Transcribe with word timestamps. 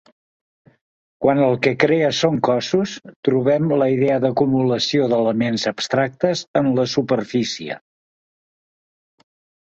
Quan 1.23 1.39
el 1.47 1.51
que 1.65 1.73
crea 1.81 2.05
són 2.19 2.37
cossos, 2.47 2.93
trobem 3.27 3.67
la 3.81 3.87
idea 3.95 4.15
d'acumulació 4.23 5.05
d'elements 5.11 5.65
abstractes 5.73 6.41
en 6.63 6.71
la 6.79 6.87
superfície. 6.95 7.77